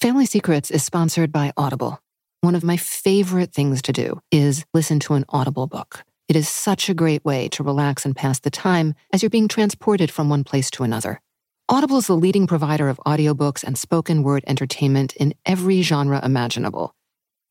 [0.00, 2.00] Family Secrets is sponsored by Audible.
[2.40, 6.04] One of my favorite things to do is listen to an Audible book.
[6.26, 9.46] It is such a great way to relax and pass the time as you're being
[9.46, 11.20] transported from one place to another.
[11.68, 16.94] Audible is the leading provider of audiobooks and spoken word entertainment in every genre imaginable.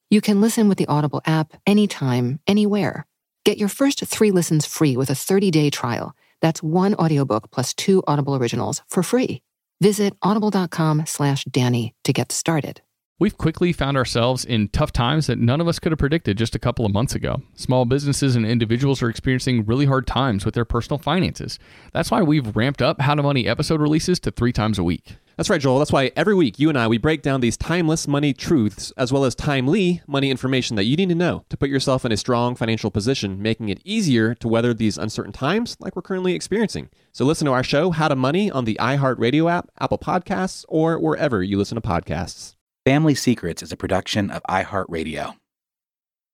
[0.10, 3.06] You can listen with the Audible app anytime, anywhere.
[3.46, 6.16] Get your first three listens free with a 30-day trial.
[6.42, 9.44] That's one audiobook plus two Audible originals for free.
[9.82, 12.82] Visit audible.com slash Dani to get started.
[13.20, 16.56] We've quickly found ourselves in tough times that none of us could have predicted just
[16.56, 17.42] a couple of months ago.
[17.54, 21.60] Small businesses and individuals are experiencing really hard times with their personal finances.
[21.92, 25.18] That's why we've ramped up How to Money episode releases to three times a week.
[25.40, 25.80] That's right, Joel.
[25.80, 29.14] That's why every week you and I we break down these timeless money truths as
[29.14, 32.18] well as timely money information that you need to know to put yourself in a
[32.18, 36.90] strong financial position, making it easier to weather these uncertain times like we're currently experiencing.
[37.14, 41.00] So listen to our show How to Money on the iHeartRadio app, Apple Podcasts, or
[41.00, 42.56] wherever you listen to podcasts.
[42.86, 45.38] Family Secrets is a production of iHeartRadio.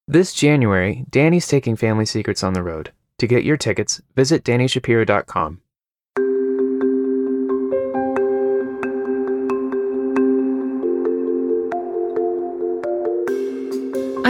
[0.08, 2.92] This January, Dani's taking Family Secrets on the road.
[3.20, 5.62] To get your tickets, visit DaniShapiro.com.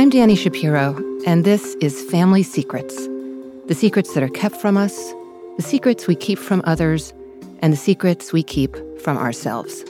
[0.05, 3.07] I'm Dani Shapiro, and this is Family Secrets
[3.65, 4.95] the secrets that are kept from us,
[5.57, 7.11] the secrets we keep from others,
[7.57, 9.83] and the secrets we keep from ourselves.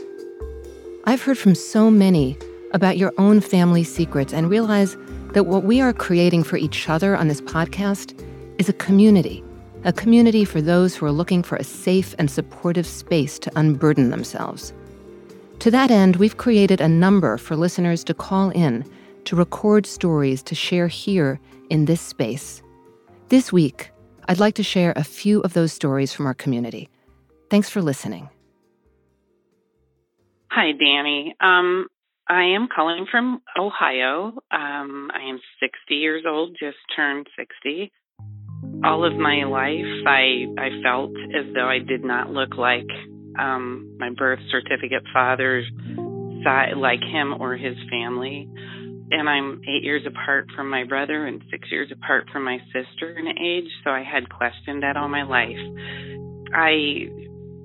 [1.04, 2.38] I've heard from so many
[2.72, 4.96] about your own family secrets and realize
[5.34, 8.18] that what we are creating for each other on this podcast
[8.58, 9.44] is a community,
[9.84, 14.12] a community for those who are looking for a safe and supportive space to unburden
[14.12, 14.72] themselves.
[15.60, 18.86] To that end, we've created a number for listeners to call in
[19.26, 22.62] to record stories to share here in this space.
[23.30, 23.92] This week,
[24.28, 26.90] I'd like to share a few of those stories from our community.
[27.50, 28.30] Thanks for listening.
[30.52, 31.32] Hi, Dani.
[31.44, 31.88] Um,
[32.28, 34.34] I am calling from Ohio.
[34.52, 37.92] Um, I am 60 years old, just turned 60.
[38.84, 42.88] All of my life, I I felt as though I did not look like
[43.40, 45.66] um, my birth certificate father's
[46.44, 48.50] side, like him or his family.
[49.12, 53.18] And I'm eight years apart from my brother and six years apart from my sister
[53.18, 55.58] in age, so I had questioned that all my life.
[56.54, 56.72] I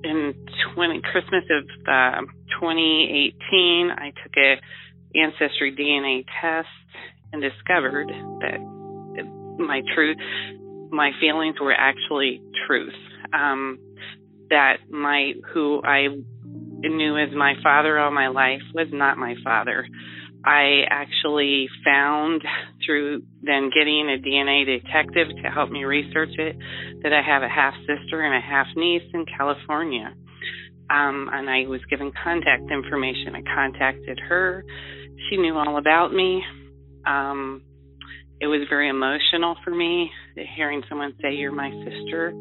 [0.03, 0.33] in
[0.75, 2.21] 20 Christmas of uh,
[2.59, 4.55] 2018, I took a
[5.17, 6.67] ancestry DNA test
[7.33, 8.07] and discovered
[8.41, 8.59] that
[9.59, 10.17] my truth,
[10.91, 12.93] my feelings were actually truth.
[13.33, 13.79] Um,
[14.49, 16.07] that my who I
[16.81, 19.87] knew as my father all my life was not my father.
[20.43, 22.41] I actually found
[22.85, 26.57] through then getting a DNA detective to help me research it
[27.03, 30.13] that I have a half sister and a half niece in California.
[30.89, 33.35] Um, and I was given contact information.
[33.35, 34.65] I contacted her.
[35.29, 36.41] She knew all about me.
[37.05, 37.61] Um,
[38.39, 40.09] it was very emotional for me
[40.55, 42.33] hearing someone say, You're my sister.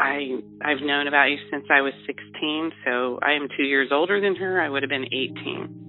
[0.00, 4.20] I I've known about you since I was 16, so I am two years older
[4.20, 4.60] than her.
[4.60, 5.87] I would have been 18.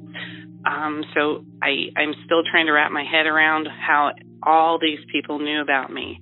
[0.65, 4.11] Um, so I, I'm still trying to wrap my head around how
[4.43, 6.21] all these people knew about me,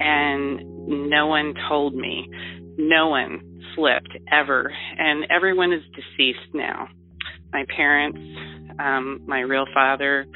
[0.00, 2.28] and no one told me.
[2.76, 6.88] No one slipped ever, and everyone is deceased now.
[7.52, 8.18] My parents,
[8.78, 10.26] um, my real father,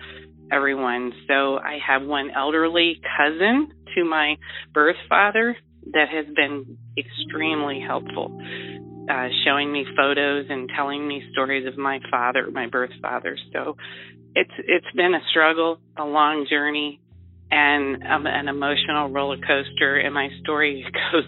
[0.51, 1.13] everyone.
[1.29, 4.37] So I have one elderly cousin to my
[4.75, 5.57] birth father
[5.93, 8.37] that has been extremely helpful
[9.11, 13.37] uh, showing me photos and telling me stories of my father, my birth father.
[13.53, 13.77] So
[14.35, 17.01] it's it's been a struggle, a long journey,
[17.51, 19.99] and um, an emotional roller coaster.
[19.99, 21.25] And my story goes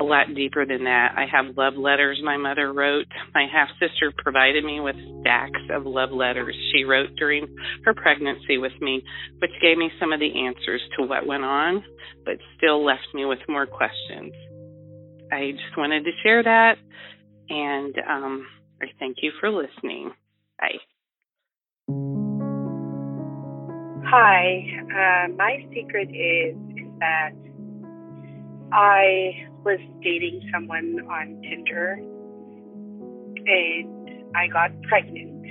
[0.00, 1.14] a lot deeper than that.
[1.16, 3.06] I have love letters my mother wrote.
[3.34, 7.48] My half sister provided me with stacks of love letters she wrote during
[7.84, 9.02] her pregnancy with me,
[9.38, 11.82] which gave me some of the answers to what went on,
[12.24, 14.32] but still left me with more questions.
[15.30, 16.78] I just wanted to share that,
[17.50, 18.46] and um,
[18.80, 20.12] I thank you for listening.
[20.58, 20.78] Bye.
[24.06, 27.32] Hi, uh, my secret is is that
[28.72, 31.98] I was dating someone on Tinder,
[33.46, 35.44] and I got pregnant,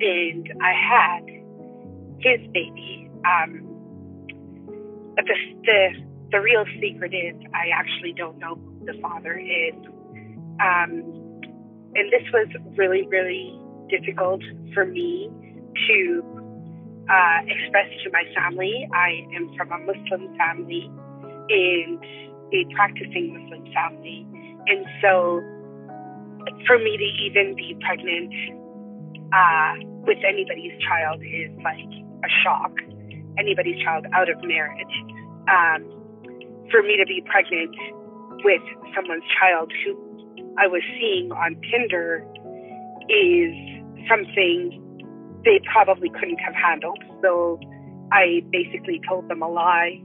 [0.00, 1.24] and I had
[2.20, 3.10] his baby.
[3.24, 3.64] Um,
[5.16, 9.74] the, the the real secret is I actually don't know who the father is.
[10.60, 11.40] Um,
[11.94, 13.58] and this was really, really
[13.88, 14.42] difficult
[14.74, 15.30] for me
[15.88, 16.22] to
[17.08, 18.86] uh, express to my family.
[18.92, 20.90] I am from a Muslim family
[21.48, 22.04] and
[22.52, 24.26] a practicing Muslim family.
[24.66, 25.40] And so
[26.66, 28.32] for me to even be pregnant
[29.32, 29.74] uh,
[30.06, 31.88] with anybody's child is like
[32.24, 32.72] a shock.
[33.38, 34.94] Anybody's child out of marriage.
[35.48, 35.97] Um,
[36.70, 37.74] for me to be pregnant
[38.44, 38.62] with
[38.94, 39.96] someone's child who
[40.58, 42.24] I was seeing on Tinder
[43.08, 43.54] is
[44.08, 44.84] something
[45.44, 46.98] they probably couldn't have handled.
[47.22, 47.58] So
[48.12, 50.00] I basically told them a lie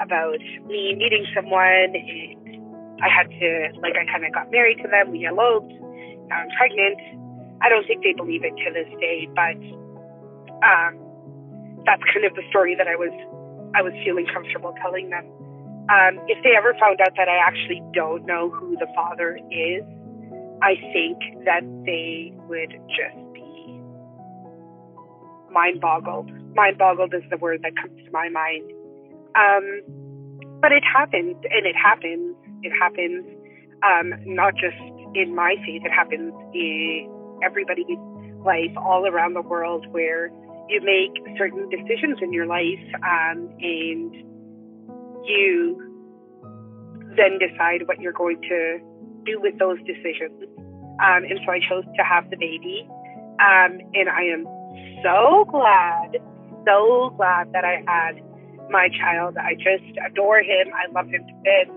[0.00, 4.88] about me meeting someone and I had to, like, I kind of got married to
[4.88, 5.12] them.
[5.12, 5.72] We eloped.
[6.28, 7.00] Now I'm pregnant.
[7.62, 9.56] I don't think they believe it to this day, but
[10.64, 10.96] um,
[11.84, 13.12] that's kind of the story that I was
[13.74, 15.24] I was feeling comfortable telling them.
[15.90, 19.82] Um, if they ever found out that I actually don't know who the father is,
[20.62, 23.80] I think that they would just be
[25.50, 26.30] mind boggled.
[26.54, 28.70] Mind boggled is the word that comes to my mind.
[29.34, 29.82] Um,
[30.60, 32.36] but it happens, and it happens.
[32.62, 33.24] It happens
[33.82, 34.76] um, not just
[35.14, 37.98] in my faith, it happens in everybody's
[38.44, 40.30] life all around the world where
[40.68, 44.29] you make certain decisions in your life um, and
[45.24, 45.90] you
[47.16, 48.78] then decide what you're going to
[49.24, 50.42] do with those decisions.
[51.02, 52.86] Um, and so I chose to have the baby.
[53.40, 54.44] Um, and I am
[55.02, 56.18] so glad,
[56.66, 58.22] so glad that I had
[58.70, 59.36] my child.
[59.36, 60.68] I just adore him.
[60.74, 61.76] I love him to bits.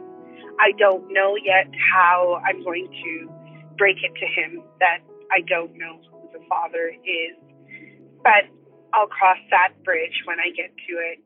[0.60, 3.32] I don't know yet how I'm going to
[3.78, 5.00] break it to him that
[5.32, 7.36] I don't know who the father is.
[8.24, 8.46] But
[8.94, 11.20] I'll cross that bridge when I get to it.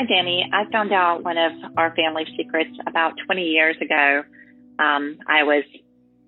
[0.00, 0.44] Hi, Dani.
[0.50, 4.22] I found out one of our family secrets about 20 years ago.
[4.78, 5.62] Um, I was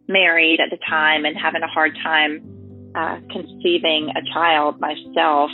[0.06, 2.44] married at the time and having a hard time
[2.94, 5.50] uh, conceiving a child myself.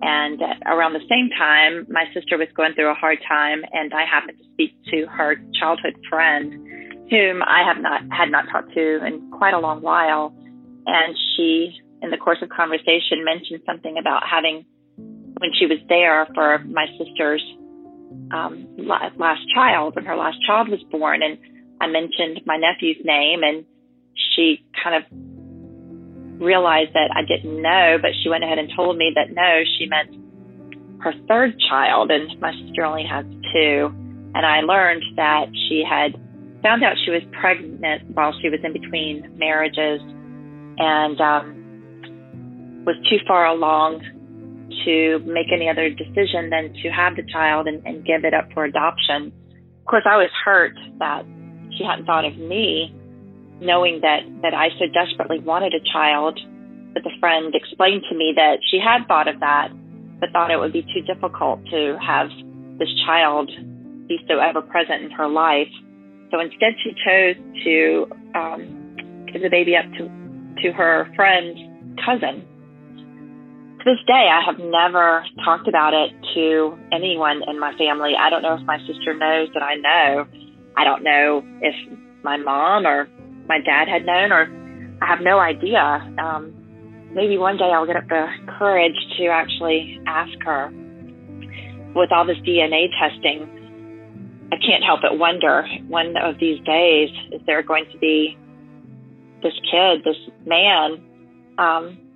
[0.00, 4.06] And around the same time, my sister was going through a hard time, and I
[4.10, 6.54] happened to speak to her childhood friend,
[7.10, 10.32] whom I have not had not talked to in quite a long while.
[10.86, 14.64] And she, in the course of conversation, mentioned something about having,
[15.40, 17.42] when she was there for my sister's
[18.30, 21.38] um, last child, when her last child was born, and
[21.80, 23.64] I mentioned my nephew's name, and
[24.36, 29.12] she kind of realized that I didn't know, but she went ahead and told me
[29.16, 30.12] that no, she meant
[31.00, 33.88] her third child, and my sister only has two.
[34.34, 36.12] And I learned that she had
[36.62, 40.02] found out she was pregnant while she was in between marriages
[40.76, 44.04] and um, was too far along
[44.84, 48.48] to make any other decision than to have the child and, and give it up
[48.54, 49.32] for adoption.
[49.80, 51.24] Of course, I was hurt that
[51.76, 52.94] she hadn't thought of me
[53.60, 56.40] knowing that that I so desperately wanted a child,
[56.94, 59.68] but the friend explained to me that she had thought of that,
[60.18, 62.28] but thought it would be too difficult to have
[62.78, 63.50] this child
[64.08, 65.68] be so ever present in her life.
[66.30, 70.08] So instead, she chose to um, give the baby up to
[70.62, 71.58] to her friend's
[72.04, 72.44] cousin.
[73.80, 78.12] To this day, I have never talked about it to anyone in my family.
[78.12, 80.26] I don't know if my sister knows that I know.
[80.76, 81.74] I don't know if
[82.22, 83.08] my mom or
[83.48, 84.52] my dad had known, or
[85.00, 85.80] I have no idea.
[86.18, 86.52] Um,
[87.14, 88.26] maybe one day I'll get up the
[88.58, 90.70] courage to actually ask her.
[91.96, 93.48] With all this DNA testing,
[94.52, 98.36] I can't help but wonder one of these days, is there going to be
[99.42, 101.02] this kid, this man,
[101.56, 102.09] um,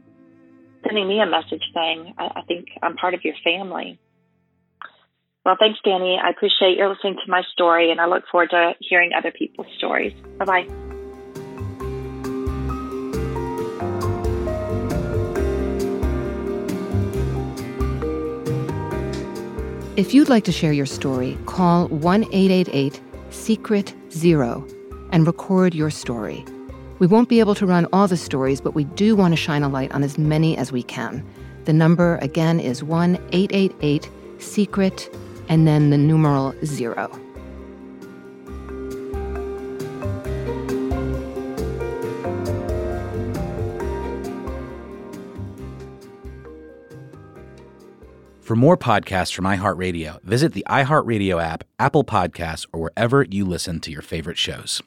[0.85, 3.99] sending me a message saying, I, I think I'm part of your family.
[5.45, 6.17] Well, thanks, Dani.
[6.19, 9.67] I appreciate your listening to my story, and I look forward to hearing other people's
[9.77, 10.15] stories.
[10.39, 10.67] Bye bye.
[19.97, 23.01] If you'd like to share your story, call 1 888
[23.31, 24.67] Secret Zero
[25.13, 26.45] and record your story.
[26.99, 29.63] We won't be able to run all the stories, but we do want to shine
[29.63, 31.27] a light on as many as we can.
[31.65, 34.09] The number again is 1 888
[34.39, 35.15] Secret
[35.49, 37.11] and then the numeral zero.
[48.41, 53.81] For more podcasts from iHeartRadio, visit the iHeartRadio app, Apple Podcasts, or wherever you listen
[53.81, 54.83] to your favorite shows.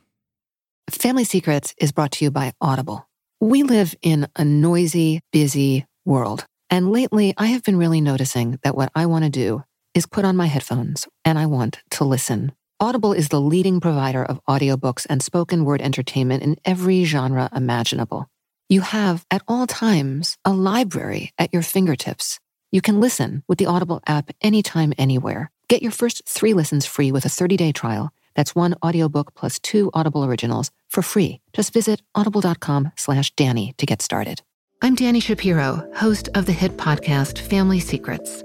[0.90, 3.08] Family Secrets is brought to you by Audible.
[3.42, 6.46] We live in a noisy, busy world.
[6.70, 9.64] And lately, I have been really noticing that what I want to do
[9.94, 12.54] is put on my headphones and I want to listen.
[12.80, 18.30] Audible is the leading provider of audiobooks and spoken word entertainment in every genre imaginable.
[18.70, 22.40] You have, at all times, a library at your fingertips
[22.72, 25.52] you can listen with the Audible app anytime, anywhere.
[25.70, 29.60] Get your first three listens free with a 30 day trial That's one audiobook plus
[29.60, 31.42] two Audible originals for free.
[31.54, 34.44] Just visit audible.com slash Dani to get started.
[34.82, 38.44] I'm Dani Shapiro, host of the hit podcast Family Secrets.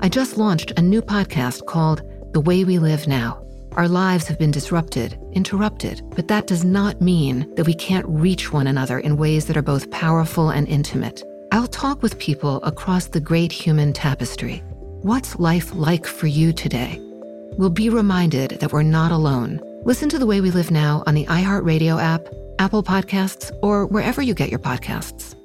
[0.00, 2.02] I just launched a new podcast called
[2.34, 3.42] The Way We Live Now.
[3.72, 8.52] Our lives have been disrupted, interrupted, but that does not mean that we can't reach
[8.52, 11.22] one another in ways that are both powerful and intimate.
[11.50, 14.58] I'll talk with people across the great human tapestry.
[15.00, 17.00] What's life like for you today?
[17.60, 19.60] We'll be reminded that we're not alone.
[19.84, 22.26] Listen to The Way We Live Now on the iHeartRadio app,
[22.58, 25.36] Apple Podcasts, or wherever you get your podcasts.